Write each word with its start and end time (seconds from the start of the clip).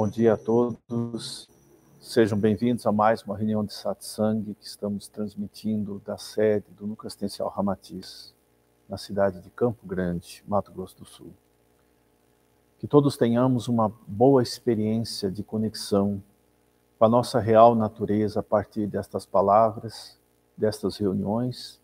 Bom 0.00 0.08
dia 0.08 0.34
a 0.34 0.36
todos. 0.36 1.48
Sejam 1.98 2.38
bem-vindos 2.38 2.86
a 2.86 2.92
mais 2.92 3.20
uma 3.24 3.36
reunião 3.36 3.64
de 3.64 3.74
satsang 3.74 4.54
que 4.54 4.64
estamos 4.64 5.08
transmitindo 5.08 6.00
da 6.06 6.16
sede 6.16 6.66
do 6.70 6.86
Núcleo 6.86 7.08
Assistencial 7.08 7.48
Ramatiz, 7.48 8.32
na 8.88 8.96
cidade 8.96 9.40
de 9.40 9.50
Campo 9.50 9.84
Grande, 9.84 10.44
Mato 10.46 10.70
Grosso 10.70 10.98
do 10.98 11.04
Sul. 11.04 11.32
Que 12.78 12.86
todos 12.86 13.16
tenhamos 13.16 13.66
uma 13.66 13.92
boa 14.06 14.40
experiência 14.40 15.32
de 15.32 15.42
conexão 15.42 16.22
com 16.96 17.04
a 17.04 17.08
nossa 17.08 17.40
real 17.40 17.74
natureza 17.74 18.38
a 18.38 18.44
partir 18.44 18.86
destas 18.86 19.26
palavras, 19.26 20.16
destas 20.56 20.96
reuniões, 20.96 21.80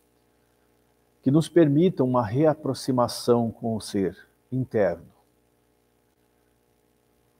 que 1.21 1.33
nos 1.33 1.49
permitam 1.49 2.07
uma 2.07 2.25
reaproximação 2.25 3.51
com 3.51 3.75
o 3.75 3.81
ser 3.81 4.17
interno, 4.53 5.14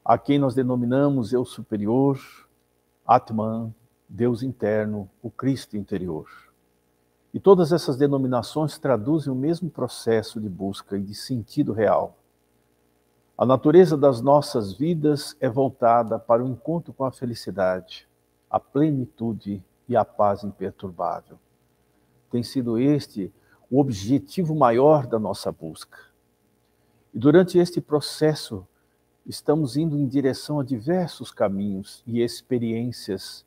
a 0.05 0.19
quem 0.19 0.37
nós 0.37 0.53
denominamos 0.53 1.33
eu 1.33 1.43
superior, 1.43 2.19
Atman, 3.07 3.73
Deus 4.07 4.43
interno, 4.43 5.09
o 5.19 5.31
Cristo 5.31 5.75
interior. 5.75 6.27
E 7.33 7.39
todas 7.39 7.71
essas 7.71 7.97
denominações 7.97 8.77
traduzem 8.77 9.33
o 9.33 9.35
mesmo 9.35 9.67
processo 9.67 10.39
de 10.39 10.47
busca 10.47 10.95
e 10.95 11.01
de 11.01 11.15
sentido 11.15 11.73
real. 11.73 12.19
A 13.35 13.47
natureza 13.47 13.97
das 13.97 14.21
nossas 14.21 14.73
vidas 14.73 15.35
é 15.39 15.49
voltada 15.49 16.19
para 16.19 16.43
o 16.43 16.47
encontro 16.47 16.93
com 16.93 17.03
a 17.03 17.11
felicidade, 17.11 18.07
a 18.47 18.59
plenitude 18.59 19.61
e 19.89 19.95
a 19.95 20.05
paz 20.05 20.43
imperturbável. 20.43 21.39
Tem 22.29 22.43
sido 22.43 22.77
este 22.77 23.33
o 23.71 23.79
objetivo 23.79 24.55
maior 24.55 25.07
da 25.07 25.17
nossa 25.17 25.51
busca. 25.51 25.97
E 27.11 27.17
durante 27.17 27.57
este 27.57 27.81
processo 27.81 28.65
estamos 29.25 29.75
indo 29.75 29.97
em 29.97 30.07
direção 30.07 30.59
a 30.59 30.63
diversos 30.63 31.31
caminhos 31.31 32.03
e 32.05 32.21
experiências, 32.21 33.45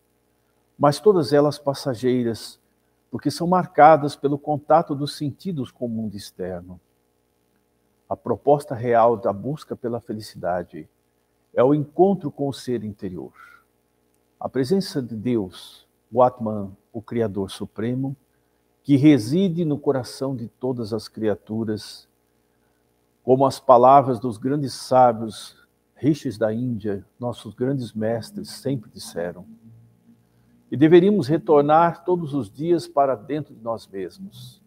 mas 0.79 1.01
todas 1.01 1.33
elas 1.33 1.59
passageiras, 1.59 2.61
porque 3.11 3.31
são 3.31 3.47
marcadas 3.47 4.17
pelo 4.17 4.39
contato 4.39 4.95
dos 4.95 5.17
sentidos 5.17 5.71
com 5.71 5.87
o 5.87 5.89
mundo 5.89 6.17
externo. 6.17 6.81
A 8.09 8.17
proposta 8.17 8.75
real 8.75 9.17
da 9.17 9.33
busca 9.33 9.77
pela 9.77 10.01
felicidade 10.01 10.89
é 11.55 11.62
o 11.62 11.75
encontro 11.75 12.31
com 12.31 12.49
o 12.49 12.53
ser 12.53 12.83
interior. 12.83 13.33
A 14.39 14.49
presença 14.49 15.03
de 15.03 15.15
Deus, 15.15 15.87
o 16.12 16.23
Atman, 16.23 16.77
o 16.93 17.03
Criador 17.03 17.51
Supremo, 17.51 18.17
que 18.83 18.97
reside 18.97 19.65
no 19.65 19.79
coração 19.79 20.34
de 20.34 20.49
todas 20.49 20.93
as 20.93 21.09
criaturas, 21.09 22.09
como 23.23 23.45
as 23.45 23.61
palavras 23.61 24.19
dos 24.19 24.39
grandes 24.39 24.73
sábios 24.73 25.68
rishis 25.99 26.39
da 26.39 26.53
Índia, 26.53 27.05
nossos 27.19 27.55
grandes 27.55 27.93
mestres, 27.93 28.51
sempre 28.51 28.89
disseram. 28.89 29.45
E 30.71 30.77
deveríamos 30.77 31.27
retornar 31.27 32.05
todos 32.05 32.35
os 32.35 32.51
dias 32.51 32.87
para 32.87 33.15
dentro 33.15 33.55
de 33.55 33.61
nós 33.63 33.87
mesmos, 33.87 34.63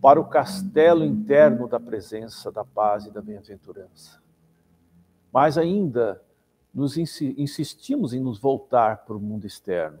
para 0.00 0.20
o 0.20 0.28
castelo 0.28 1.04
interno 1.04 1.66
da 1.66 1.80
presença, 1.80 2.52
da 2.52 2.64
paz 2.64 3.06
e 3.06 3.10
da 3.10 3.22
bem-aventurança. 3.22 4.20
Mas 5.32 5.56
ainda 5.56 6.22
nos 6.74 6.98
insistimos 6.98 8.12
em 8.12 8.20
nos 8.20 8.38
voltar 8.38 8.98
para 9.04 9.16
o 9.16 9.20
mundo 9.20 9.46
externo, 9.46 9.98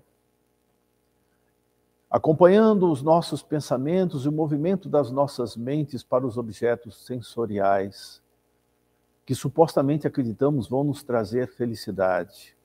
acompanhando 2.10 2.90
os 2.90 3.02
nossos 3.02 3.42
pensamentos 3.42 4.24
e 4.24 4.28
o 4.28 4.32
movimento 4.32 4.88
das 4.88 5.10
nossas 5.10 5.56
mentes 5.56 6.02
para 6.02 6.26
os 6.26 6.36
objetos 6.36 7.06
sensoriais, 7.06 8.22
que 9.26 9.34
supostamente 9.34 10.06
acreditamos 10.06 10.68
vão 10.68 10.84
nos 10.84 11.02
trazer 11.02 11.48
felicidade, 11.48 12.56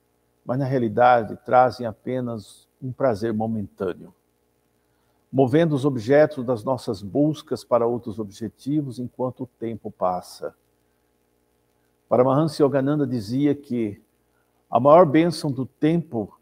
mas 0.46 0.56
na 0.56 0.64
realidade 0.64 1.36
trazem 1.44 1.84
apenas 1.84 2.68
um 2.80 2.92
prazer 2.92 3.34
momentâneo, 3.34 4.14
movendo 5.30 5.74
os 5.74 5.84
objetos 5.84 6.44
das 6.44 6.62
nossas 6.62 7.02
buscas 7.02 7.64
para 7.64 7.84
outros 7.84 8.20
objetivos 8.20 9.00
enquanto 9.00 9.42
o 9.42 9.46
tempo 9.58 9.90
passa. 9.90 10.54
Paramahansa 12.08 12.62
Yogananda 12.62 13.06
dizia 13.08 13.56
que 13.56 14.00
a 14.70 14.78
maior 14.78 15.04
bênção 15.04 15.50
do 15.50 15.66
tempo, 15.66 16.38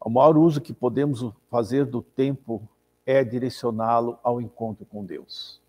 o 0.00 0.08
maior 0.08 0.38
uso 0.38 0.60
que 0.60 0.72
podemos 0.72 1.22
fazer 1.50 1.84
do 1.84 2.00
tempo 2.00 2.66
é 3.04 3.22
direcioná-lo 3.22 4.18
ao 4.22 4.40
encontro 4.40 4.86
com 4.86 5.04
Deus 5.04 5.60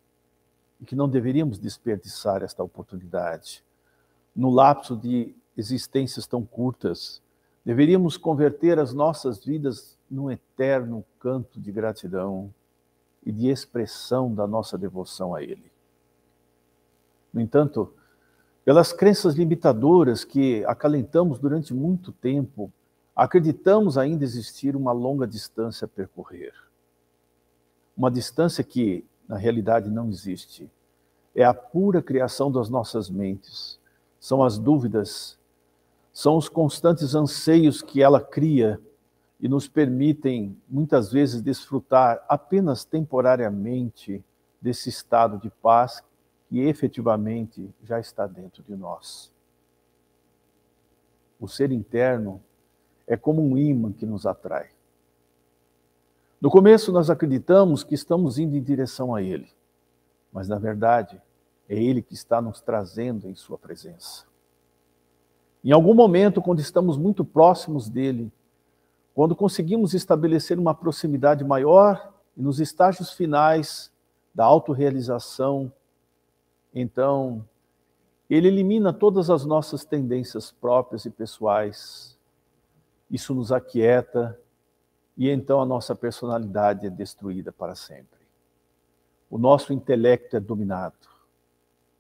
e 0.79 0.85
que 0.85 0.95
não 0.95 1.09
deveríamos 1.09 1.59
desperdiçar 1.59 2.43
esta 2.43 2.63
oportunidade. 2.63 3.63
No 4.35 4.49
lapso 4.49 4.95
de 4.95 5.35
existências 5.55 6.27
tão 6.27 6.45
curtas, 6.45 7.21
deveríamos 7.65 8.17
converter 8.17 8.79
as 8.79 8.93
nossas 8.93 9.43
vidas 9.43 9.97
num 10.09 10.29
eterno 10.31 11.03
canto 11.19 11.59
de 11.59 11.71
gratidão 11.71 12.53
e 13.25 13.31
de 13.31 13.47
expressão 13.47 14.33
da 14.33 14.47
nossa 14.47 14.77
devoção 14.77 15.35
a 15.35 15.43
Ele. 15.43 15.71
No 17.33 17.41
entanto, 17.41 17.94
pelas 18.63 18.94
crenças 18.94 19.35
limitadoras 19.35 20.23
que 20.23 20.63
acalentamos 20.65 21.39
durante 21.39 21.73
muito 21.73 22.11
tempo, 22.11 22.71
acreditamos 23.15 23.97
ainda 23.97 24.23
existir 24.23 24.75
uma 24.75 24.91
longa 24.91 25.25
distância 25.25 25.85
a 25.85 25.88
percorrer. 25.88 26.53
Uma 27.95 28.11
distância 28.11 28.63
que, 28.63 29.03
na 29.27 29.38
realidade 29.38 29.89
não 29.89 30.09
existe. 30.09 30.69
É 31.35 31.43
a 31.43 31.53
pura 31.53 32.01
criação 32.01 32.51
das 32.51 32.69
nossas 32.69 33.09
mentes. 33.09 33.79
São 34.19 34.43
as 34.43 34.57
dúvidas, 34.57 35.38
são 36.11 36.38
os 36.38 36.49
constantes 36.49 37.13
anseios 37.13 37.81
que 37.81 38.01
ela 38.01 38.19
cria 38.19 38.79
e 39.39 39.47
nos 39.47 39.67
permitem, 39.67 40.57
muitas 40.67 41.11
vezes, 41.11 41.41
desfrutar 41.41 42.23
apenas 42.27 42.83
temporariamente 42.83 44.23
desse 44.59 44.89
estado 44.89 45.38
de 45.38 45.49
paz 45.49 46.03
que 46.49 46.61
efetivamente 46.61 47.69
já 47.83 47.99
está 47.99 48.25
dentro 48.25 48.63
de 48.63 48.75
nós. 48.75 49.31
O 51.39 51.47
ser 51.47 51.71
interno 51.71 52.41
é 53.05 53.15
como 53.15 53.41
um 53.44 53.57
imã 53.57 53.91
que 53.91 54.05
nos 54.05 54.25
atrai. 54.25 54.69
No 56.40 56.52
começo, 56.52 56.92
nós 56.92 57.09
acreditamos 57.09 57.84
que 57.84 57.96
estamos 57.96 58.38
indo 58.38 58.56
em 58.56 58.62
direção 58.62 59.16
a 59.16 59.22
Ele, 59.22 59.50
mas 60.31 60.48
na 60.48 60.59
verdade, 60.59 61.20
é 61.68 61.75
Ele 61.75 62.02
que 62.02 62.14
está 62.14 62.40
nos 62.40 62.62
trazendo 62.62 63.28
em 63.28 63.34
Sua 63.34 63.58
presença. 63.58 64.25
Em 65.64 65.72
algum 65.72 65.96
momento, 65.96 66.42
quando 66.42 66.59
estamos 66.59 66.96
muito 66.96 67.25
próximos 67.25 67.90
dele, 67.90 68.31
quando 69.16 69.36
conseguimos 69.36 69.96
estabelecer 69.96 70.59
uma 70.59 70.75
proximidade 70.75 71.44
maior 71.44 72.14
e 72.38 72.42
nos 72.42 72.59
estágios 72.59 73.12
finais 73.12 73.92
da 74.34 74.46
autorrealização, 74.46 75.72
então 76.72 77.44
ele 78.30 78.48
elimina 78.48 78.94
todas 78.94 79.31
as 79.31 79.44
nossas 79.44 79.84
tendências 79.84 80.52
próprias 80.52 81.06
e 81.06 81.09
pessoais. 81.09 82.16
Isso 83.09 83.34
nos 83.34 83.52
aquieta 83.52 84.40
e 85.17 85.29
então 85.29 85.59
a 85.59 85.66
nossa 85.66 85.95
personalidade 85.95 86.85
é 86.85 86.89
destruída 86.89 87.51
para 87.51 87.73
sempre. 87.73 88.19
O 89.29 89.38
nosso 89.38 89.73
intelecto 89.73 90.38
é 90.38 90.39
dominado 90.39 90.95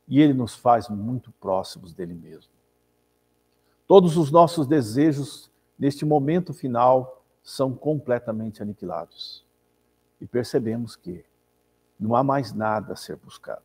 e 0.07 0.21
ele 0.21 0.33
nos 0.33 0.55
faz 0.55 0.87
muito 0.87 1.31
próximos 1.33 1.93
dele 1.93 2.13
mesmo. 2.13 2.51
Todos 3.87 4.17
os 4.17 4.31
nossos 4.31 4.67
desejos 4.67 5.49
neste 5.79 6.05
momento 6.05 6.53
final 6.53 7.25
são 7.41 7.73
completamente 7.73 8.61
aniquilados 8.61 9.43
e 10.21 10.27
percebemos 10.27 10.95
que 10.95 11.25
não 11.99 12.15
há 12.15 12.23
mais 12.23 12.53
nada 12.53 12.93
a 12.93 12.95
ser 12.95 13.15
buscado. 13.15 13.63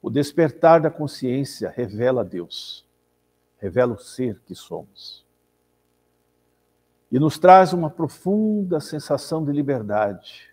O 0.00 0.08
despertar 0.08 0.80
da 0.80 0.90
consciência 0.90 1.68
revela 1.68 2.24
Deus, 2.24 2.84
revela 3.58 3.94
o 3.94 3.98
ser 3.98 4.40
que 4.40 4.54
somos 4.54 5.24
e 7.12 7.18
nos 7.18 7.38
traz 7.38 7.74
uma 7.74 7.90
profunda 7.90 8.80
sensação 8.80 9.44
de 9.44 9.52
liberdade. 9.52 10.50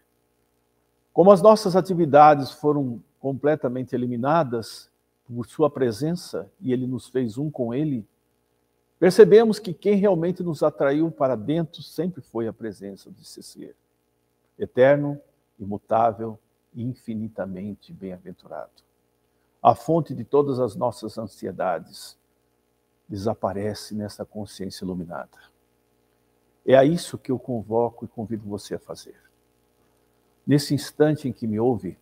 Como 1.14 1.32
as 1.32 1.42
nossas 1.42 1.74
atividades 1.74 2.52
foram 2.52 3.02
completamente 3.18 3.96
eliminadas 3.96 4.92
por 5.26 5.48
Sua 5.48 5.70
presença 5.70 6.52
e 6.60 6.74
Ele 6.74 6.86
nos 6.86 7.08
fez 7.08 7.38
um 7.38 7.50
com 7.50 7.74
Ele, 7.74 8.06
percebemos 9.00 9.58
que 9.58 9.74
quem 9.74 9.96
realmente 9.96 10.44
nos 10.44 10.62
atraiu 10.62 11.10
para 11.10 11.38
dentro 11.38 11.82
sempre 11.82 12.22
foi 12.22 12.46
a 12.46 12.54
presença 12.54 13.10
desse 13.10 13.42
ser, 13.42 13.74
eterno, 14.58 15.18
imutável 15.58 16.38
e 16.74 16.84
infinitamente 16.84 17.94
bem-aventurado. 17.94 18.84
A 19.64 19.74
fonte 19.74 20.14
de 20.14 20.26
todas 20.26 20.60
as 20.60 20.76
nossas 20.76 21.18
ansiedades 21.18 22.18
desaparece 23.08 23.96
nessa 23.96 24.26
consciência 24.26 24.84
iluminada. 24.84 25.49
É 26.70 26.76
a 26.76 26.86
isso 26.86 27.18
que 27.18 27.32
eu 27.32 27.40
convoco 27.40 28.06
e 28.06 28.08
convido 28.08 28.48
você 28.48 28.76
a 28.76 28.80
fazer. 28.80 29.20
Nesse 30.46 30.76
instante 30.76 31.28
em 31.28 31.34
que 31.34 31.48
me 31.48 31.60
ouve, 31.60 31.98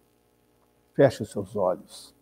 feche 0.93 1.23
os 1.23 1.31
seus 1.31 1.55
olhos. 1.55 2.13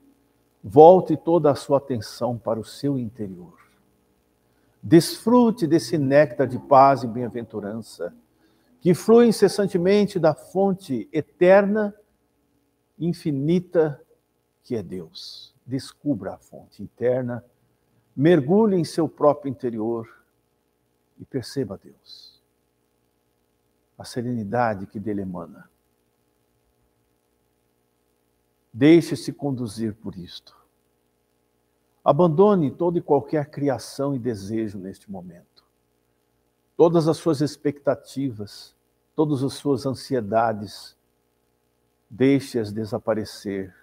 Volte 0.64 1.18
toda 1.18 1.50
a 1.50 1.56
sua 1.56 1.80
atenção 1.80 2.38
para 2.38 2.60
o 2.60 2.64
seu 2.64 3.00
interior. 3.00 3.58
Desfrute 4.80 5.66
desse 5.66 5.98
néctar 5.98 6.46
de 6.46 6.60
paz 6.60 7.02
e 7.02 7.08
bem-aventurança, 7.08 8.14
que 8.80 8.94
flui 8.94 9.26
incessantemente 9.26 10.20
da 10.20 10.36
fonte 10.36 11.10
eterna, 11.12 11.96
infinita, 13.00 14.00
que 14.62 14.76
é 14.76 14.84
Deus. 14.84 15.52
Descubra 15.66 16.36
a 16.36 16.38
fonte 16.38 16.84
interna, 16.84 17.44
mergulhe 18.16 18.78
em 18.78 18.86
seu 18.86 19.10
próprio 19.10 19.50
interior 19.50 20.08
e 21.20 21.26
perceba 21.26 21.80
Deus. 21.84 22.35
A 23.98 24.04
serenidade 24.04 24.88
que 24.88 25.00
dele 25.00 25.22
emana. 25.22 25.70
Deixe-se 28.74 29.32
conduzir 29.32 29.94
por 29.96 30.16
isto. 30.16 30.56
Abandone 32.04 32.70
toda 32.70 33.00
e 33.00 33.02
qualquer 33.02 33.50
criação 33.50 34.14
e 34.14 34.20
desejo 34.20 34.78
neste 34.78 35.10
momento. 35.10 35.64
Todas 36.78 37.08
as 37.08 37.18
suas 37.18 37.42
expectativas, 37.42 38.76
todas 39.16 39.44
as 39.44 39.54
suas 39.54 39.86
ansiedades, 39.86 40.96
deixe-as 42.10 42.72
desaparecer 42.72 43.74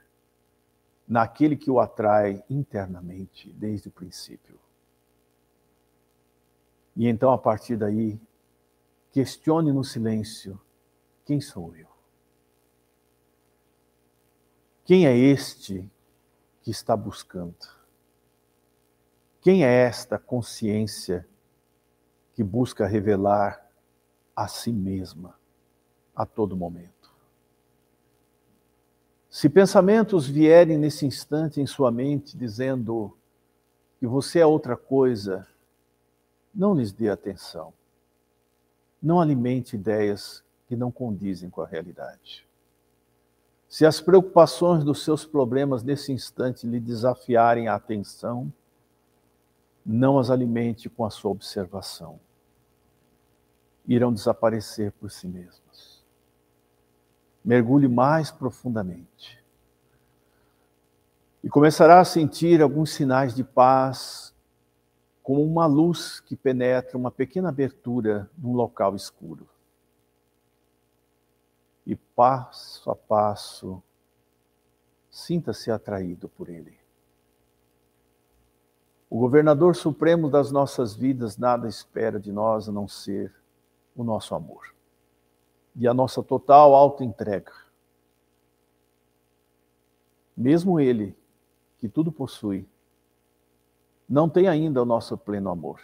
naquele 1.09 1.57
que 1.57 1.71
o 1.71 1.81
atrai 1.81 2.45
internamente 2.49 3.53
desde 3.55 3.89
o 3.89 3.91
princípio. 3.91 4.59
E 6.95 7.09
então, 7.09 7.33
a 7.33 7.39
partir 7.39 7.77
daí, 7.77 8.21
questione 9.13 9.71
no 9.71 9.85
silêncio: 9.85 10.61
quem 11.25 11.41
sou 11.41 11.77
eu? 11.77 11.87
Quem 14.85 15.07
é 15.07 15.17
este 15.17 15.89
que 16.63 16.71
está 16.71 16.97
buscando? 16.97 17.55
Quem 19.41 19.65
é 19.65 19.69
esta 19.69 20.19
consciência 20.19 21.29
que 22.35 22.43
busca 22.43 22.87
revelar 22.87 23.71
a 24.35 24.49
si 24.49 24.73
mesma 24.73 25.39
a 26.15 26.27
todo 26.27 26.57
momento? 26.57 27.13
Se 29.29 29.49
pensamentos 29.49 30.27
vierem 30.27 30.77
nesse 30.77 31.07
instante 31.07 31.61
em 31.61 31.67
sua 31.67 31.91
mente 31.91 32.37
dizendo 32.37 33.17
que 33.99 34.07
você 34.07 34.41
é 34.41 34.47
outra 34.47 34.77
coisa, 34.77 35.47
não 36.55 36.75
lhes 36.75 36.93
dê 36.93 37.09
atenção. 37.09 37.73
Não 39.03 39.21
alimente 39.21 39.77
ideias 39.77 40.45
que 40.67 40.77
não 40.77 40.91
condizem 40.91 41.51
com 41.51 41.61
a 41.61 41.67
realidade. 41.67 42.47
Se 43.69 43.87
as 43.87 44.01
preocupações 44.01 44.85
dos 44.85 45.03
seus 45.03 45.25
problemas 45.25 45.83
nesse 45.83 46.13
instante 46.13 46.67
lhe 46.67 46.79
desafiarem 46.79 47.69
a 47.69 47.75
atenção, 47.75 48.53
não 49.85 50.19
as 50.19 50.31
alimente 50.31 50.89
com 50.89 51.05
a 51.05 51.11
sua 51.11 51.31
observação. 51.31 52.21
Irão 53.87 54.13
desaparecer 54.13 54.93
por 54.93 55.11
si 55.11 55.27
mesmas. 55.27 56.03
Mergulhe 57.45 57.89
mais 57.89 58.31
profundamente. 58.31 59.43
E 61.43 61.49
começará 61.49 61.99
a 61.99 62.05
sentir 62.05 62.63
alguns 62.63 62.93
sinais 62.93 63.35
de 63.35 63.43
paz, 63.43 64.32
como 65.23 65.43
uma 65.43 65.67
luz 65.67 66.21
que 66.21 66.37
penetra 66.37 66.99
uma 66.99 67.11
pequena 67.11 67.49
abertura 67.49 68.29
num 68.37 68.53
local 68.55 68.97
escuro. 68.97 69.49
E 71.87 71.95
passo 71.95 72.91
a 72.91 72.97
passo, 72.97 73.83
sinta-se 75.11 75.71
atraído 75.71 76.29
por 76.29 76.49
ele. 76.49 76.77
O 79.09 79.19
governador 79.19 79.77
supremo 79.77 80.31
das 80.31 80.51
nossas 80.51 80.95
vidas 80.95 81.37
nada 81.37 81.69
espera 81.69 82.19
de 82.19 82.33
nós 82.33 82.69
a 82.69 82.73
não 82.73 82.89
ser 82.89 83.33
o 83.95 84.03
nosso 84.03 84.35
amor 84.35 84.75
e 85.77 85.87
a 85.87 85.95
nossa 85.95 86.23
total 86.23 86.75
autoentrega. 86.75 87.53
Mesmo 90.37 90.81
ele, 90.81 91.17
que 91.79 91.89
tudo 91.89 92.11
possui, 92.11 92.67
não 94.13 94.29
tem 94.29 94.47
ainda 94.47 94.83
o 94.83 94.85
nosso 94.85 95.17
pleno 95.17 95.49
amor, 95.49 95.81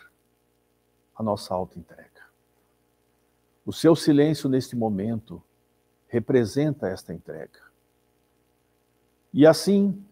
a 1.17 1.23
nossa 1.23 1.55
autoentrega. 1.55 2.29
O 3.65 3.73
seu 3.73 3.97
silêncio 3.97 4.51
neste 4.51 4.77
momento 4.77 5.43
representa 6.09 6.89
esta 6.89 7.15
entrega. 7.15 7.59
E 9.33 9.47
assim, 9.47 10.05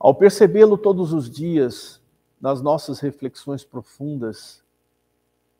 ao 0.00 0.12
percebê-lo 0.12 0.76
todos 0.76 1.12
os 1.12 1.30
dias, 1.30 2.02
nas 2.40 2.60
nossas 2.60 2.98
reflexões 2.98 3.64
profundas, 3.64 4.60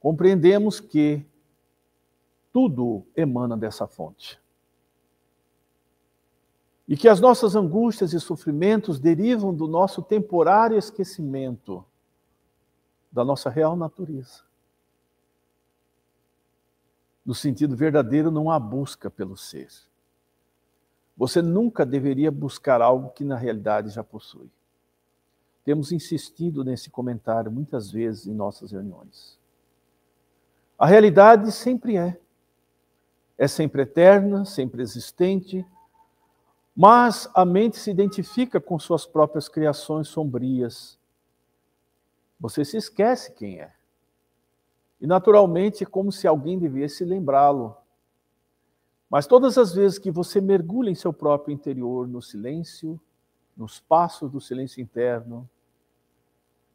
compreendemos 0.00 0.80
que 0.80 1.24
tudo 2.52 3.06
emana 3.14 3.56
dessa 3.56 3.86
fonte. 3.86 4.41
E 6.88 6.96
que 6.96 7.08
as 7.08 7.20
nossas 7.20 7.54
angústias 7.54 8.12
e 8.12 8.20
sofrimentos 8.20 8.98
derivam 8.98 9.54
do 9.54 9.68
nosso 9.68 10.02
temporário 10.02 10.76
esquecimento 10.76 11.84
da 13.10 13.24
nossa 13.24 13.50
real 13.50 13.76
natureza. 13.76 14.42
No 17.24 17.34
sentido 17.34 17.76
verdadeiro, 17.76 18.30
não 18.30 18.50
há 18.50 18.58
busca 18.58 19.10
pelo 19.10 19.36
ser. 19.36 19.68
Você 21.16 21.40
nunca 21.40 21.86
deveria 21.86 22.32
buscar 22.32 22.80
algo 22.82 23.10
que 23.10 23.24
na 23.24 23.36
realidade 23.36 23.90
já 23.90 24.02
possui. 24.02 24.50
Temos 25.64 25.92
insistido 25.92 26.64
nesse 26.64 26.90
comentário 26.90 27.52
muitas 27.52 27.90
vezes 27.90 28.26
em 28.26 28.34
nossas 28.34 28.72
reuniões. 28.72 29.38
A 30.76 30.86
realidade 30.86 31.52
sempre 31.52 31.96
é. 31.96 32.18
É 33.38 33.46
sempre 33.46 33.82
eterna, 33.82 34.44
sempre 34.44 34.82
existente, 34.82 35.64
mas 36.74 37.28
a 37.34 37.44
mente 37.44 37.76
se 37.76 37.90
identifica 37.90 38.60
com 38.60 38.78
suas 38.78 39.04
próprias 39.04 39.48
criações 39.48 40.08
sombrias. 40.08 40.98
Você 42.40 42.64
se 42.64 42.76
esquece 42.76 43.32
quem 43.32 43.60
é. 43.60 43.72
E 45.00 45.06
naturalmente 45.06 45.84
é 45.84 45.86
como 45.86 46.10
se 46.10 46.26
alguém 46.26 46.58
devesse 46.58 47.04
lembrá-lo. 47.04 47.76
Mas 49.10 49.26
todas 49.26 49.58
as 49.58 49.74
vezes 49.74 49.98
que 49.98 50.10
você 50.10 50.40
mergulha 50.40 50.90
em 50.90 50.94
seu 50.94 51.12
próprio 51.12 51.52
interior, 51.52 52.08
no 52.08 52.22
silêncio, 52.22 52.98
nos 53.56 53.78
passos 53.78 54.30
do 54.30 54.40
silêncio 54.40 54.80
interno, 54.80 55.48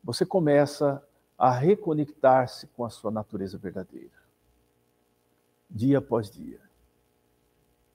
você 0.03 0.25
começa 0.25 1.03
a 1.37 1.51
reconectar-se 1.51 2.67
com 2.67 2.85
a 2.85 2.89
sua 2.89 3.11
natureza 3.11 3.57
verdadeira, 3.57 4.13
dia 5.69 5.97
após 5.97 6.29
dia. 6.29 6.66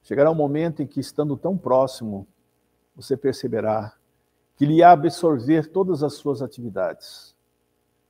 Chegará 0.03 0.31
um 0.31 0.35
momento 0.35 0.83
em 0.83 0.87
que, 0.87 1.01
estando 1.01 1.37
tão 1.37 1.57
próximo, 1.57 2.27
você 2.95 3.17
perceberá 3.17 3.95
que 4.57 4.67
lhe 4.67 4.83
absorver 4.83 5.71
todas 5.71 6.03
as 6.03 6.15
suas 6.15 6.43
atividades, 6.43 7.35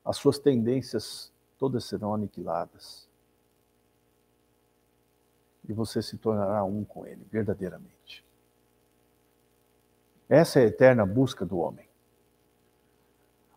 as 0.04 0.16
suas 0.16 0.38
tendências 0.38 1.32
todas 1.58 1.84
serão 1.84 2.14
aniquiladas. 2.14 3.08
E 5.68 5.72
você 5.72 6.02
se 6.02 6.18
tornará 6.18 6.64
um 6.64 6.82
com 6.84 7.06
ele, 7.06 7.24
verdadeiramente. 7.30 8.24
Essa 10.28 10.60
é 10.60 10.64
a 10.64 10.66
eterna 10.66 11.06
busca 11.06 11.46
do 11.46 11.58
homem. 11.58 11.86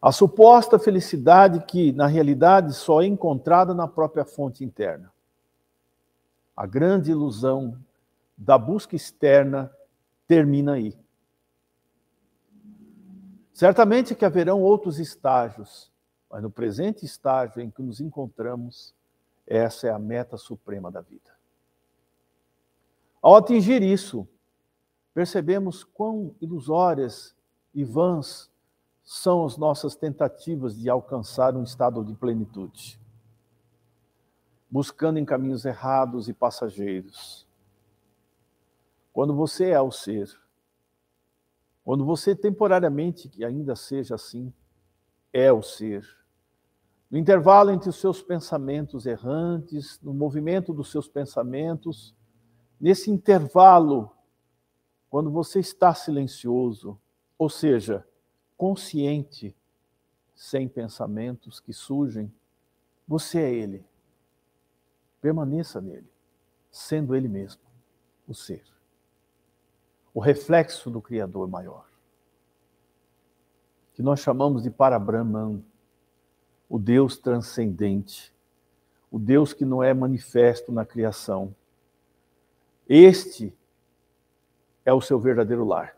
A 0.02 0.12
suposta 0.12 0.78
felicidade 0.78 1.66
que, 1.66 1.92
na 1.92 2.06
realidade, 2.06 2.74
só 2.74 3.02
é 3.02 3.06
encontrada 3.06 3.74
na 3.74 3.88
própria 3.88 4.24
fonte 4.24 4.64
interna. 4.64 5.12
A 6.56 6.68
grande 6.68 7.10
ilusão 7.10 7.76
da 8.38 8.58
busca 8.58 8.96
externa 8.96 9.72
termina 10.28 10.74
aí. 10.74 10.98
Certamente 13.54 14.16
que 14.16 14.26
haverão 14.26 14.62
outros 14.62 15.00
estágios, 15.00 15.92
mas 16.30 16.44
no 16.44 16.52
presente 16.52 17.06
estágio 17.06 17.62
em 17.62 17.70
que 17.70 17.82
nos 17.82 18.02
encontramos, 18.02 18.94
essa 19.48 19.88
é 19.88 19.92
a 19.92 20.00
meta 20.00 20.38
suprema 20.38 20.92
da 20.92 21.02
vida. 21.02 21.34
Ao 23.22 23.36
atingir 23.36 23.82
isso, 23.82 24.28
percebemos 25.14 25.84
quão 25.84 26.36
ilusórias 26.42 27.34
e 27.74 27.84
vãs 27.84 28.52
são 29.04 29.46
as 29.46 29.56
nossas 29.56 29.96
tentativas 29.96 30.76
de 30.76 30.90
alcançar 30.90 31.56
um 31.56 31.64
estado 31.64 32.04
de 32.04 32.14
plenitude, 32.14 33.00
buscando 34.70 35.18
em 35.18 35.26
caminhos 35.26 35.64
errados 35.64 36.28
e 36.28 36.34
passageiros. 36.34 37.45
Quando 39.16 39.34
você 39.34 39.70
é 39.70 39.80
o 39.80 39.92
ser, 39.92 40.30
quando 41.86 42.04
você 42.04 42.36
temporariamente, 42.36 43.30
que 43.30 43.46
ainda 43.46 43.74
seja 43.74 44.16
assim, 44.16 44.54
é 45.32 45.54
o 45.54 45.62
ser, 45.62 46.06
no 47.10 47.18
intervalo 47.18 47.72
entre 47.72 47.88
os 47.88 47.96
seus 47.96 48.22
pensamentos 48.22 49.06
errantes, 49.06 50.02
no 50.02 50.14
movimento 50.14 50.74
dos 50.74 50.92
seus 50.92 51.08
pensamentos, 51.08 52.14
nesse 52.78 53.10
intervalo, 53.10 54.12
quando 55.10 55.32
você 55.32 55.62
está 55.62 55.96
silencioso, 55.96 57.00
ou 57.38 57.50
seja, 57.50 58.06
consciente, 58.58 59.56
sem 60.36 60.68
pensamentos 60.68 61.62
que 61.62 61.72
surgem, 61.72 62.30
você 63.08 63.40
é 63.40 63.54
Ele. 63.54 63.86
Permaneça 65.22 65.80
nele, 65.80 66.12
sendo 66.70 67.16
Ele 67.16 67.30
mesmo, 67.30 67.62
o 68.28 68.34
ser. 68.34 68.75
O 70.16 70.22
reflexo 70.22 70.90
do 70.90 71.02
Criador 71.02 71.46
maior. 71.50 71.86
Que 73.94 74.02
nós 74.02 74.22
chamamos 74.22 74.64
de 74.64 74.72
Parabrahman, 74.72 75.62
o 76.70 76.80
Deus 76.80 77.18
transcendente, 77.18 78.34
o 79.12 79.20
Deus 79.20 79.52
que 79.52 79.66
não 79.66 79.84
é 79.84 79.94
manifesto 79.94 80.72
na 80.72 80.86
criação. 80.86 81.54
Este 82.88 83.54
é 84.86 84.94
o 84.94 85.02
seu 85.02 85.20
verdadeiro 85.20 85.66
lar. 85.66 85.98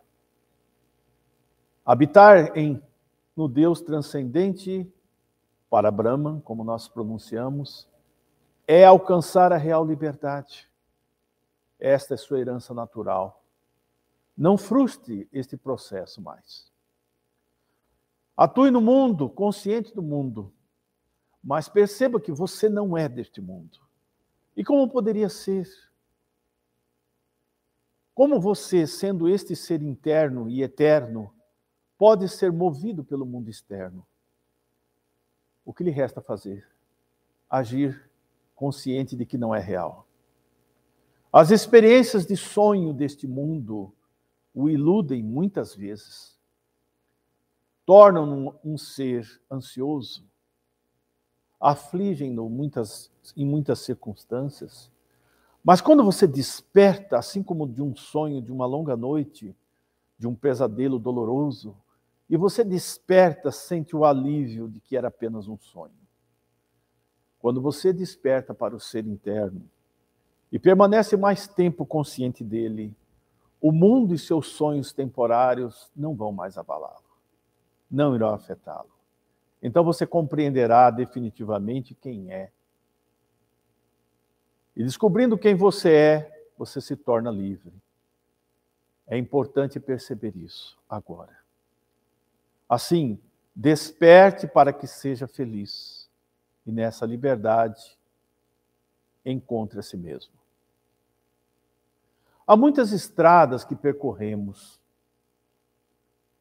Habitar 1.85 2.57
em 2.57 2.81
no 3.35 3.47
Deus 3.47 3.81
transcendente 3.81 4.91
para 5.69 5.91
Brahman, 5.91 6.39
como 6.39 6.63
nós 6.63 6.87
pronunciamos, 6.87 7.87
é 8.65 8.83
alcançar 8.83 9.53
a 9.53 9.57
real 9.57 9.85
liberdade. 9.85 10.67
Esta 11.79 12.15
é 12.15 12.17
sua 12.17 12.39
herança 12.39 12.73
natural. 12.73 13.43
Não 14.37 14.57
frustre 14.57 15.27
este 15.33 15.57
processo 15.57 16.21
mais. 16.21 16.71
Atue 18.35 18.69
no 18.69 18.79
mundo, 18.79 19.27
consciente 19.27 19.95
do 19.95 20.03
mundo, 20.03 20.53
mas 21.43 21.67
perceba 21.67 22.21
que 22.21 22.31
você 22.31 22.69
não 22.69 22.95
é 22.95 23.09
deste 23.09 23.41
mundo. 23.41 23.79
E 24.55 24.63
como 24.63 24.87
poderia 24.87 25.27
ser? 25.27 25.67
Como 28.13 28.39
você, 28.39 28.85
sendo 28.85 29.27
este 29.27 29.55
ser 29.55 29.81
interno 29.81 30.47
e 30.49 30.61
eterno, 30.61 31.33
pode 31.97 32.29
ser 32.29 32.51
movido 32.51 33.03
pelo 33.03 33.25
mundo 33.25 33.49
externo. 33.49 34.05
O 35.65 35.73
que 35.73 35.83
lhe 35.83 35.91
resta 35.91 36.21
fazer? 36.21 36.67
Agir 37.49 38.09
consciente 38.55 39.15
de 39.15 39.25
que 39.25 39.37
não 39.37 39.53
é 39.53 39.59
real. 39.59 40.07
As 41.31 41.51
experiências 41.51 42.25
de 42.25 42.37
sonho 42.37 42.93
deste 42.93 43.27
mundo 43.27 43.93
o 44.59 44.67
iludem 44.67 45.21
muitas 45.21 45.75
vezes, 45.75 46.35
tornam-no 47.85 48.55
um 48.65 48.75
ser 48.75 49.39
ansioso, 49.51 50.25
afligem-no 51.59 52.49
muitas, 52.49 53.11
em 53.35 53.45
muitas 53.45 53.77
circunstâncias. 53.81 54.91
Mas 55.63 55.79
quando 55.79 56.03
você 56.03 56.25
desperta, 56.25 57.19
assim 57.19 57.43
como 57.43 57.67
de 57.67 57.83
um 57.83 57.95
sonho, 57.95 58.41
de 58.41 58.51
uma 58.51 58.65
longa 58.65 58.97
noite, 58.97 59.55
de 60.17 60.27
um 60.27 60.33
pesadelo 60.33 60.97
doloroso, 60.97 61.77
e 62.27 62.35
você 62.35 62.63
desperta, 62.63 63.51
sente 63.51 63.95
o 63.95 64.03
alívio 64.03 64.69
de 64.69 64.79
que 64.79 64.97
era 64.97 65.09
apenas 65.09 65.47
um 65.47 65.59
sonho. 65.59 65.93
Quando 67.37 67.61
você 67.61 67.93
desperta 67.93 68.55
para 68.55 68.75
o 68.75 68.79
ser 68.79 69.05
interno 69.05 69.69
e 70.51 70.57
permanece 70.57 71.15
mais 71.15 71.47
tempo 71.47 71.85
consciente 71.85 72.43
dele, 72.43 72.91
o 73.61 73.71
mundo 73.71 74.13
e 74.13 74.17
seus 74.17 74.47
sonhos 74.47 74.93
temporários 74.93 75.91
não 75.95 76.15
vão 76.15 76.31
mais 76.31 76.57
abalá-lo, 76.57 77.03
não 77.89 78.15
irão 78.15 78.33
afetá-lo. 78.33 78.91
Então 79.61 79.83
você 79.83 80.05
compreenderá 80.05 80.89
definitivamente 80.91 81.95
quem 81.95 82.31
é. 82.31 82.51
E 84.75 84.83
descobrindo 84.83 85.37
quem 85.37 85.55
você 85.55 85.91
é, 85.91 86.49
você 86.57 86.79
se 86.79 86.95
torna 86.95 87.31
livre. 87.31 87.73
É 89.07 89.17
importante 89.17 89.79
perceber 89.79 90.35
isso 90.35 90.77
agora. 90.87 91.35
Assim, 92.69 93.19
desperte 93.55 94.45
para 94.45 94.71
que 94.71 94.85
seja 94.85 95.27
feliz. 95.27 96.07
E 96.65 96.71
nessa 96.71 97.05
liberdade, 97.05 97.97
encontre 99.25 99.79
a 99.79 99.81
si 99.81 99.97
mesmo. 99.97 100.36
Há 102.47 102.55
muitas 102.55 102.93
estradas 102.93 103.65
que 103.65 103.75
percorremos 103.75 104.79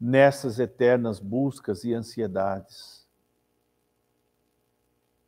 nessas 0.00 0.60
eternas 0.60 1.18
buscas 1.18 1.82
e 1.82 1.92
ansiedades. 1.92 3.04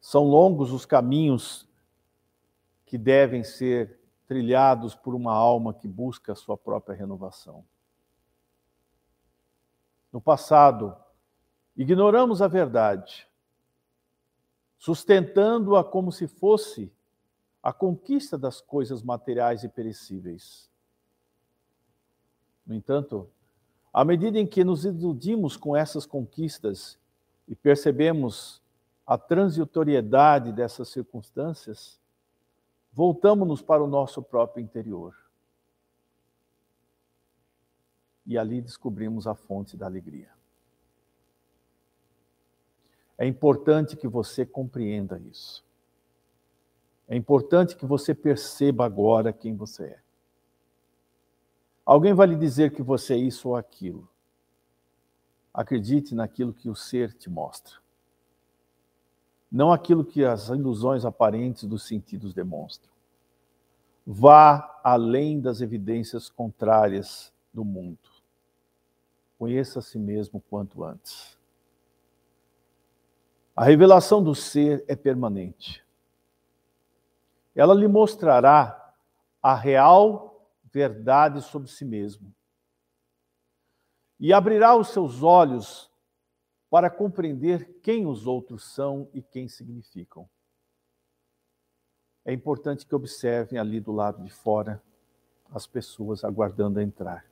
São 0.01 0.23
longos 0.23 0.71
os 0.71 0.87
caminhos 0.87 1.69
que 2.87 2.97
devem 2.97 3.43
ser 3.43 3.99
trilhados 4.27 4.95
por 4.95 5.17
uma 5.17 5.33
alma 5.33 5.75
que 5.75 5.89
busca 5.89 6.33
a 6.33 6.37
sua 6.37 6.57
própria 6.57 6.95
renovação. 6.95 7.65
No 10.13 10.21
passado, 10.21 10.97
ignoramos 11.77 12.41
a 12.41 12.47
verdade, 12.47 13.29
sustentando-a 14.79 15.83
como 15.83 16.13
se 16.13 16.29
fosse 16.29 16.93
a 17.63 17.73
conquista 17.73 18.39
das 18.39 18.61
coisas 18.61 19.03
materiais 19.03 19.65
e 19.65 19.69
perecíveis. 19.69 20.68
No 22.69 22.75
entanto, 22.75 23.27
à 23.91 24.05
medida 24.05 24.39
em 24.39 24.47
que 24.47 24.63
nos 24.63 24.85
iludimos 24.85 25.57
com 25.57 25.75
essas 25.75 26.05
conquistas 26.05 26.99
e 27.49 27.57
percebemos 27.57 28.63
a 29.07 29.17
transitoriedade 29.17 30.53
dessas 30.53 30.91
circunstâncias, 30.91 31.99
voltamos-nos 32.93 33.63
para 33.63 33.83
o 33.83 33.87
nosso 33.87 34.23
próprio 34.23 34.63
interior 34.63 35.17
e 38.27 38.37
ali 38.37 38.61
descobrimos 38.61 39.27
a 39.27 39.35
fonte 39.35 39.75
da 39.75 39.87
alegria. 39.87 40.29
É 43.17 43.27
importante 43.27 43.97
que 43.97 44.07
você 44.07 44.45
compreenda 44.45 45.19
isso. 45.19 45.65
É 47.09 47.17
importante 47.17 47.75
que 47.75 47.87
você 47.87 48.15
perceba 48.15 48.85
agora 48.85 49.33
quem 49.33 49.57
você 49.57 49.85
é. 49.85 50.08
Alguém 51.89 52.13
vai 52.13 52.27
lhe 52.27 52.37
dizer 52.37 52.75
que 52.75 52.83
você 52.83 53.15
é 53.15 53.17
isso 53.17 53.49
ou 53.49 53.57
aquilo. 53.57 54.07
Acredite 55.55 56.15
naquilo 56.15 56.53
que 56.53 56.69
o 56.69 56.75
ser 56.75 57.15
te 57.15 57.31
mostra. 57.31 57.77
Não 59.51 59.73
aquilo 59.73 60.05
que 60.05 60.23
as 60.23 60.49
ilusões 60.49 61.07
aparentes 61.07 61.65
dos 61.65 61.85
sentidos 61.85 62.35
demonstram. 62.35 62.93
Vá 64.07 64.79
além 64.85 65.41
das 65.41 65.63
evidências 65.63 66.29
contrárias 66.29 67.33
do 67.55 67.65
mundo. 67.65 68.11
Conheça 69.39 69.79
a 69.79 69.83
si 69.83 69.99
mesmo 69.99 70.43
quanto 70.51 70.85
antes. 70.85 71.39
A 73.57 73.65
revelação 73.65 74.23
do 74.23 74.35
ser 74.35 74.85
é 74.87 74.95
permanente. 74.95 75.83
Ela 77.57 77.73
lhe 77.73 77.89
mostrará 77.89 78.93
a 79.43 79.55
real 79.55 80.29
verdade 80.73 81.43
sobre 81.43 81.69
si 81.69 81.85
mesmo. 81.85 82.35
E 84.19 84.33
abrirá 84.33 84.77
os 84.77 84.89
seus 84.89 85.23
olhos 85.23 85.91
para 86.71 86.91
compreender 86.91 87.81
quem 87.83 88.07
os 88.07 88.27
outros 88.27 88.65
são 88.75 89.09
e 89.13 89.23
quem 89.23 89.49
significam. 89.49 90.29
É 92.25 92.33
importante 92.33 92.87
que 92.87 92.95
observem 92.95 93.59
ali 93.59 93.81
do 93.81 93.93
lado 93.93 94.23
de 94.23 94.31
fora 94.31 94.83
as 95.51 95.67
pessoas 95.67 96.25
aguardando 96.25 96.81
entrar. 96.81 97.25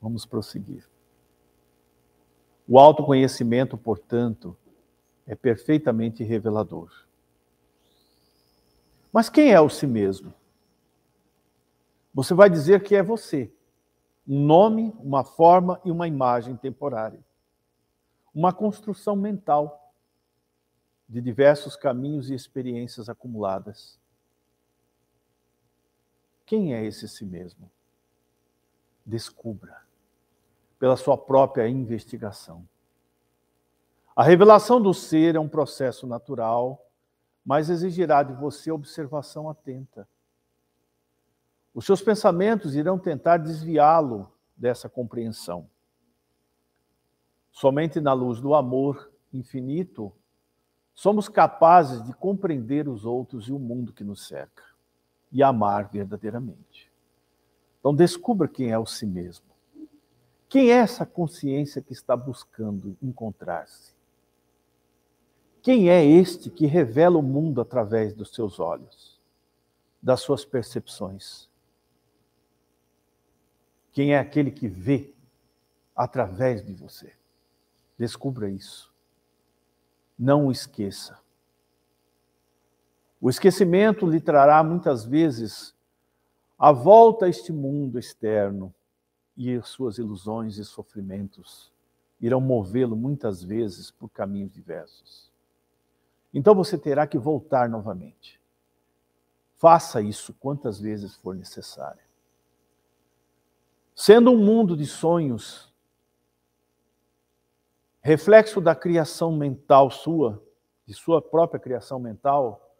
Vamos 0.00 0.24
prosseguir. 0.24 0.88
O 2.68 2.78
autoconhecimento, 2.78 3.76
portanto, 3.76 4.56
é 5.26 5.34
perfeitamente 5.34 6.22
revelador. 6.22 6.90
Mas 9.12 9.28
quem 9.28 9.52
é 9.52 9.60
o 9.60 9.68
si 9.68 9.86
mesmo? 9.86 10.32
Você 12.14 12.32
vai 12.32 12.48
dizer 12.48 12.82
que 12.84 12.94
é 12.94 13.02
você. 13.02 13.52
Um 14.26 14.46
nome, 14.46 14.94
uma 15.00 15.24
forma 15.24 15.80
e 15.84 15.90
uma 15.90 16.06
imagem 16.06 16.56
temporária. 16.56 17.18
Uma 18.32 18.52
construção 18.52 19.16
mental 19.16 19.92
de 21.08 21.20
diversos 21.20 21.76
caminhos 21.76 22.30
e 22.30 22.34
experiências 22.34 23.08
acumuladas. 23.08 23.98
Quem 26.46 26.74
é 26.74 26.84
esse 26.84 27.08
si 27.08 27.24
mesmo? 27.24 27.70
Descubra 29.04 29.82
pela 30.78 30.96
sua 30.96 31.16
própria 31.16 31.68
investigação. 31.68 32.66
A 34.14 34.22
revelação 34.22 34.80
do 34.80 34.94
ser 34.94 35.34
é 35.34 35.40
um 35.40 35.48
processo 35.48 36.06
natural, 36.06 36.88
mas 37.44 37.68
exigirá 37.68 38.22
de 38.22 38.32
você 38.32 38.70
observação 38.70 39.50
atenta. 39.50 40.08
Os 41.74 41.84
seus 41.84 42.00
pensamentos 42.00 42.76
irão 42.76 42.98
tentar 42.98 43.38
desviá-lo 43.38 44.32
dessa 44.56 44.88
compreensão. 44.88 45.68
Somente 47.50 48.00
na 48.00 48.12
luz 48.12 48.40
do 48.40 48.54
amor 48.54 49.10
infinito 49.32 50.12
somos 50.94 51.28
capazes 51.28 52.00
de 52.04 52.12
compreender 52.12 52.88
os 52.88 53.04
outros 53.04 53.48
e 53.48 53.52
o 53.52 53.58
mundo 53.58 53.92
que 53.92 54.04
nos 54.04 54.28
cerca 54.28 54.62
e 55.32 55.42
amar 55.42 55.88
verdadeiramente. 55.88 56.92
Então 57.80 57.92
descubra 57.92 58.46
quem 58.46 58.70
é 58.70 58.78
o 58.78 58.86
si 58.86 59.04
mesmo. 59.04 59.46
Quem 60.48 60.70
é 60.70 60.76
essa 60.76 61.04
consciência 61.04 61.82
que 61.82 61.92
está 61.92 62.16
buscando 62.16 62.96
encontrar-se? 63.02 63.92
Quem 65.60 65.90
é 65.90 66.04
este 66.04 66.50
que 66.50 66.66
revela 66.66 67.18
o 67.18 67.22
mundo 67.22 67.60
através 67.60 68.12
dos 68.12 68.32
seus 68.32 68.60
olhos, 68.60 69.20
das 70.00 70.20
suas 70.20 70.44
percepções? 70.44 71.48
Quem 73.94 74.12
é 74.12 74.18
aquele 74.18 74.50
que 74.50 74.66
vê 74.66 75.14
através 75.94 76.62
de 76.62 76.74
você? 76.74 77.14
Descubra 77.96 78.50
isso. 78.50 78.92
Não 80.18 80.48
o 80.48 80.52
esqueça. 80.52 81.18
O 83.20 83.30
esquecimento 83.30 84.04
lhe 84.04 84.20
trará 84.20 84.62
muitas 84.64 85.04
vezes 85.04 85.74
a 86.58 86.72
volta 86.72 87.26
a 87.26 87.28
este 87.28 87.52
mundo 87.52 87.96
externo 87.96 88.74
e 89.36 89.54
as 89.54 89.68
suas 89.68 89.96
ilusões 89.96 90.58
e 90.58 90.64
sofrimentos 90.64 91.72
irão 92.20 92.40
movê-lo 92.40 92.96
muitas 92.96 93.44
vezes 93.44 93.92
por 93.92 94.08
caminhos 94.08 94.52
diversos. 94.52 95.32
Então 96.32 96.52
você 96.52 96.76
terá 96.76 97.06
que 97.06 97.16
voltar 97.16 97.68
novamente. 97.68 98.40
Faça 99.54 100.02
isso 100.02 100.34
quantas 100.34 100.80
vezes 100.80 101.14
for 101.14 101.36
necessário. 101.36 102.02
Sendo 103.94 104.32
um 104.32 104.38
mundo 104.38 104.76
de 104.76 104.86
sonhos, 104.86 105.72
reflexo 108.00 108.60
da 108.60 108.74
criação 108.74 109.32
mental 109.36 109.90
sua, 109.90 110.42
de 110.84 110.92
sua 110.92 111.22
própria 111.22 111.60
criação 111.60 112.00
mental, 112.00 112.74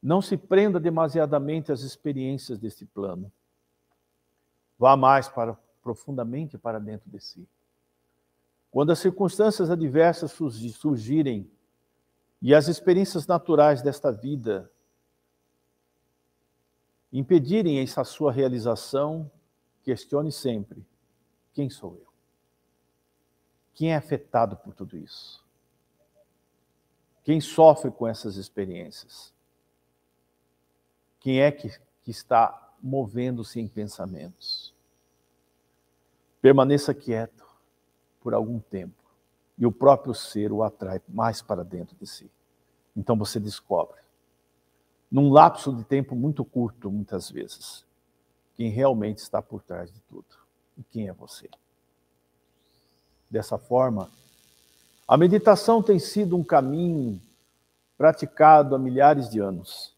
não 0.00 0.22
se 0.22 0.36
prenda 0.36 0.78
demasiadamente 0.78 1.72
às 1.72 1.80
experiências 1.80 2.58
deste 2.58 2.86
plano. 2.86 3.30
Vá 4.78 4.96
mais 4.96 5.28
para 5.28 5.58
profundamente 5.82 6.56
para 6.56 6.78
dentro 6.78 7.10
de 7.10 7.18
si. 7.18 7.48
Quando 8.70 8.92
as 8.92 9.00
circunstâncias 9.00 9.70
adversas 9.70 10.30
surgirem 10.30 11.50
e 12.40 12.54
as 12.54 12.68
experiências 12.68 13.26
naturais 13.26 13.82
desta 13.82 14.12
vida 14.12 14.70
impedirem 17.12 17.80
essa 17.80 18.04
sua 18.04 18.30
realização, 18.30 19.28
questione 19.88 20.30
sempre: 20.30 20.84
quem 21.54 21.70
sou 21.70 21.94
eu? 21.94 22.06
Quem 23.72 23.92
é 23.92 23.96
afetado 23.96 24.54
por 24.54 24.74
tudo 24.74 24.98
isso? 24.98 25.42
Quem 27.24 27.40
sofre 27.40 27.90
com 27.90 28.06
essas 28.06 28.36
experiências? 28.36 29.32
Quem 31.18 31.40
é 31.40 31.50
que, 31.50 31.70
que 32.02 32.10
está 32.10 32.74
movendo-se 32.82 33.60
em 33.60 33.66
pensamentos? 33.66 34.74
Permaneça 36.42 36.92
quieto 36.92 37.46
por 38.20 38.34
algum 38.34 38.60
tempo 38.60 39.02
e 39.56 39.64
o 39.64 39.72
próprio 39.72 40.14
ser 40.14 40.52
o 40.52 40.62
atrai 40.62 41.00
mais 41.08 41.40
para 41.40 41.64
dentro 41.64 41.96
de 41.96 42.06
si. 42.06 42.30
Então 42.94 43.16
você 43.16 43.40
descobre, 43.40 43.98
num 45.10 45.30
lapso 45.30 45.74
de 45.74 45.82
tempo 45.82 46.14
muito 46.14 46.44
curto, 46.44 46.90
muitas 46.90 47.30
vezes, 47.30 47.87
quem 48.58 48.70
realmente 48.70 49.18
está 49.18 49.40
por 49.40 49.62
trás 49.62 49.88
de 49.88 50.00
tudo 50.00 50.26
e 50.76 50.82
quem 50.82 51.08
é 51.08 51.12
você. 51.12 51.48
Dessa 53.30 53.56
forma, 53.56 54.10
a 55.06 55.16
meditação 55.16 55.80
tem 55.80 56.00
sido 56.00 56.36
um 56.36 56.42
caminho 56.42 57.22
praticado 57.96 58.74
há 58.74 58.78
milhares 58.78 59.30
de 59.30 59.38
anos, 59.38 59.94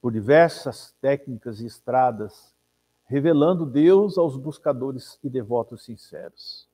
por 0.00 0.12
diversas 0.12 0.94
técnicas 1.00 1.60
e 1.60 1.66
estradas, 1.66 2.54
revelando 3.04 3.66
Deus 3.66 4.16
aos 4.16 4.36
buscadores 4.36 5.18
e 5.24 5.28
devotos 5.28 5.82
sinceros. 5.82 6.68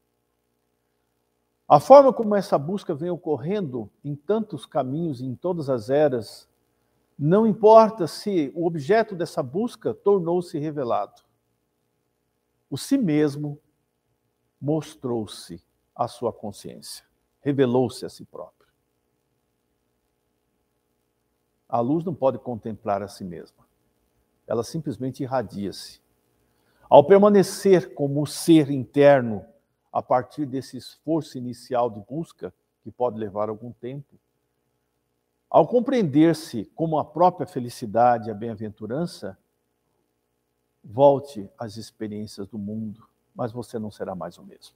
A 1.66 1.80
forma 1.80 2.12
como 2.12 2.34
essa 2.36 2.58
busca 2.58 2.94
vem 2.94 3.08
ocorrendo 3.08 3.90
em 4.04 4.14
tantos 4.14 4.66
caminhos 4.66 5.22
em 5.22 5.34
todas 5.34 5.70
as 5.70 5.88
eras, 5.88 6.46
não 7.18 7.46
importa 7.46 8.06
se 8.06 8.52
o 8.54 8.66
objeto 8.66 9.14
dessa 9.14 9.42
busca 9.42 9.94
tornou-se 9.94 10.58
revelado. 10.58 11.22
O 12.68 12.76
si 12.76 12.98
mesmo 12.98 13.60
mostrou-se 14.60 15.62
à 15.94 16.08
sua 16.08 16.32
consciência, 16.32 17.04
revelou-se 17.40 18.04
a 18.04 18.08
si 18.08 18.24
próprio. 18.24 18.68
A 21.68 21.80
luz 21.80 22.04
não 22.04 22.14
pode 22.14 22.38
contemplar 22.38 23.02
a 23.02 23.08
si 23.08 23.24
mesma, 23.24 23.64
ela 24.46 24.64
simplesmente 24.64 25.22
irradia-se. 25.22 26.00
Ao 26.88 27.04
permanecer 27.04 27.94
como 27.94 28.26
ser 28.26 28.70
interno 28.70 29.44
a 29.92 30.02
partir 30.02 30.46
desse 30.46 30.76
esforço 30.76 31.38
inicial 31.38 31.88
de 31.88 32.00
busca, 32.00 32.52
que 32.82 32.90
pode 32.90 33.18
levar 33.18 33.48
algum 33.48 33.72
tempo, 33.72 34.18
ao 35.54 35.68
compreender-se 35.68 36.64
como 36.74 36.98
a 36.98 37.04
própria 37.04 37.46
felicidade 37.46 38.28
e 38.28 38.32
a 38.32 38.34
bem-aventurança, 38.34 39.38
volte 40.82 41.48
às 41.56 41.76
experiências 41.76 42.48
do 42.48 42.58
mundo, 42.58 43.06
mas 43.32 43.52
você 43.52 43.78
não 43.78 43.88
será 43.88 44.16
mais 44.16 44.36
o 44.36 44.42
mesmo. 44.42 44.74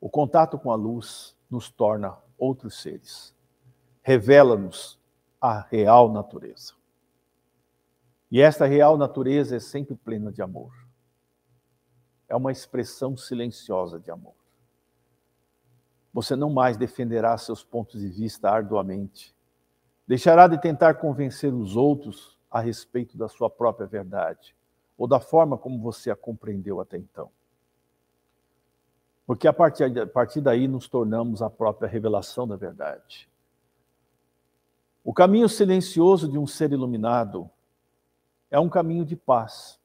O 0.00 0.08
contato 0.08 0.56
com 0.56 0.70
a 0.70 0.76
luz 0.76 1.34
nos 1.50 1.68
torna 1.68 2.16
outros 2.38 2.80
seres, 2.80 3.34
revela-nos 4.02 5.00
a 5.40 5.62
real 5.62 6.12
natureza. 6.12 6.74
E 8.30 8.40
esta 8.40 8.66
real 8.66 8.96
natureza 8.96 9.56
é 9.56 9.60
sempre 9.60 9.96
plena 9.96 10.30
de 10.30 10.40
amor 10.42 10.72
é 12.32 12.36
uma 12.36 12.50
expressão 12.50 13.14
silenciosa 13.14 14.00
de 14.00 14.10
amor. 14.10 14.41
Você 16.12 16.36
não 16.36 16.50
mais 16.50 16.76
defenderá 16.76 17.36
seus 17.38 17.64
pontos 17.64 18.00
de 18.00 18.08
vista 18.08 18.50
arduamente. 18.50 19.34
Deixará 20.06 20.46
de 20.46 20.60
tentar 20.60 20.94
convencer 20.94 21.52
os 21.54 21.76
outros 21.76 22.38
a 22.50 22.60
respeito 22.60 23.16
da 23.16 23.28
sua 23.28 23.48
própria 23.48 23.86
verdade 23.86 24.54
ou 24.98 25.06
da 25.06 25.18
forma 25.18 25.56
como 25.56 25.80
você 25.80 26.10
a 26.10 26.16
compreendeu 26.16 26.80
até 26.80 26.98
então. 26.98 27.30
Porque 29.26 29.48
a 29.48 29.52
partir, 29.52 29.98
a 29.98 30.06
partir 30.06 30.40
daí 30.40 30.68
nos 30.68 30.88
tornamos 30.88 31.40
a 31.40 31.48
própria 31.48 31.88
revelação 31.88 32.46
da 32.46 32.56
verdade. 32.56 33.28
O 35.04 35.12
caminho 35.12 35.48
silencioso 35.48 36.28
de 36.28 36.38
um 36.38 36.46
ser 36.46 36.72
iluminado 36.72 37.50
é 38.50 38.60
um 38.60 38.68
caminho 38.68 39.04
de 39.04 39.16
paz. 39.16 39.80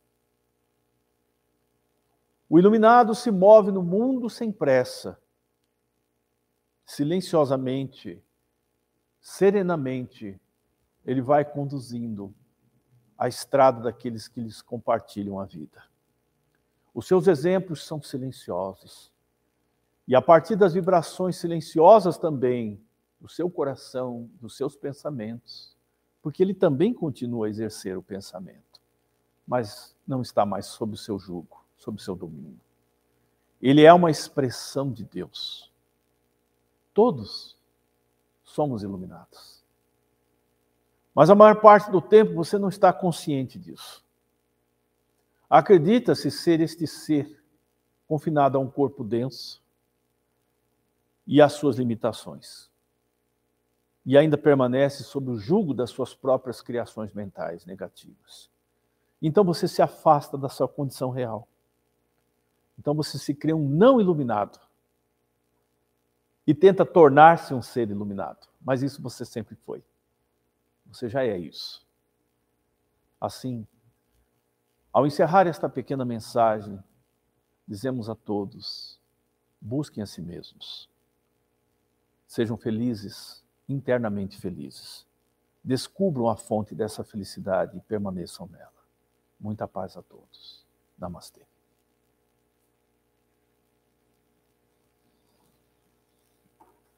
O 2.49 2.59
iluminado 2.59 3.15
se 3.15 3.31
move 3.31 3.71
no 3.71 3.81
mundo 3.81 4.29
sem 4.29 4.51
pressa, 4.51 5.19
silenciosamente, 6.87 8.19
serenamente, 9.21 10.39
ele 11.05 11.21
vai 11.21 11.45
conduzindo 11.45 12.33
a 13.15 13.27
estrada 13.27 13.81
daqueles 13.81 14.27
que 14.27 14.41
lhes 14.41 14.61
compartilham 14.61 15.39
a 15.39 15.45
vida. 15.45 15.83
Os 16.95 17.05
seus 17.05 17.27
exemplos 17.27 17.85
são 17.85 18.01
silenciosos. 18.01 19.13
E 20.07 20.15
a 20.15 20.21
partir 20.21 20.55
das 20.55 20.73
vibrações 20.73 21.35
silenciosas 21.35 22.17
também 22.17 22.81
do 23.19 23.29
seu 23.29 23.51
coração, 23.51 24.29
dos 24.39 24.57
seus 24.57 24.75
pensamentos, 24.75 25.77
porque 26.23 26.41
ele 26.41 26.53
também 26.55 26.91
continua 26.91 27.45
a 27.45 27.49
exercer 27.49 27.95
o 27.97 28.01
pensamento, 28.01 28.81
mas 29.45 29.95
não 30.07 30.23
está 30.23 30.45
mais 30.45 30.65
sob 30.65 30.93
o 30.93 30.97
seu 30.97 31.19
jugo 31.19 31.67
sob 31.77 32.01
seu 32.01 32.15
domínio. 32.15 32.59
Ele 33.61 33.83
é 33.83 33.93
uma 33.93 34.11
expressão 34.11 34.91
de 34.91 35.03
Deus. 35.03 35.66
Todos 36.97 37.55
somos 38.43 38.81
iluminados. 38.81 39.63
Mas 41.13 41.29
a 41.29 41.35
maior 41.35 41.61
parte 41.61 41.91
do 41.91 42.01
tempo 42.01 42.33
você 42.33 42.57
não 42.57 42.69
está 42.69 42.91
consciente 42.91 43.59
disso. 43.59 44.03
Acredita-se 45.47 46.31
ser 46.31 46.59
este 46.59 46.87
ser 46.87 47.39
confinado 48.07 48.57
a 48.57 48.59
um 48.59 48.67
corpo 48.67 49.03
denso 49.03 49.61
e 51.27 51.39
às 51.39 51.53
suas 51.53 51.77
limitações. 51.77 52.67
E 54.03 54.17
ainda 54.17 54.35
permanece 54.35 55.03
sob 55.03 55.29
o 55.29 55.37
jugo 55.37 55.75
das 55.75 55.91
suas 55.91 56.15
próprias 56.15 56.63
criações 56.63 57.13
mentais 57.13 57.63
negativas. 57.63 58.49
Então 59.21 59.43
você 59.43 59.67
se 59.67 59.83
afasta 59.83 60.35
da 60.35 60.49
sua 60.49 60.67
condição 60.67 61.11
real. 61.11 61.47
Então 62.79 62.95
você 62.95 63.19
se 63.19 63.35
crê 63.35 63.53
um 63.53 63.69
não 63.69 64.01
iluminado 64.01 64.66
e 66.47 66.55
tenta 66.55 66.85
tornar-se 66.85 67.53
um 67.53 67.61
ser 67.61 67.89
iluminado. 67.89 68.47
Mas 68.61 68.81
isso 68.81 69.01
você 69.01 69.25
sempre 69.25 69.55
foi. 69.55 69.83
Você 70.85 71.09
já 71.09 71.25
é 71.25 71.37
isso. 71.37 71.85
Assim, 73.19 73.67
ao 74.93 75.05
encerrar 75.05 75.45
esta 75.45 75.67
pequena 75.67 76.05
mensagem, 76.05 76.81
dizemos 77.67 78.09
a 78.09 78.15
todos: 78.15 78.97
busquem 79.59 80.01
a 80.01 80.05
si 80.05 80.21
mesmos. 80.21 80.89
Sejam 82.25 82.55
felizes, 82.57 83.43
internamente 83.67 84.37
felizes. 84.37 85.05
Descubram 85.63 86.29
a 86.29 86.37
fonte 86.37 86.73
dessa 86.73 87.03
felicidade 87.03 87.77
e 87.77 87.81
permaneçam 87.81 88.47
nela. 88.47 88.71
Muita 89.39 89.67
paz 89.67 89.97
a 89.97 90.01
todos. 90.01 90.65
Namastê. 90.97 91.46